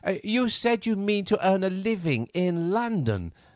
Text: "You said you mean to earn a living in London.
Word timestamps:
"You 0.23 0.49
said 0.49 0.87
you 0.87 0.95
mean 0.95 1.25
to 1.25 1.47
earn 1.47 1.63
a 1.63 1.69
living 1.69 2.25
in 2.33 2.71
London. 2.71 3.33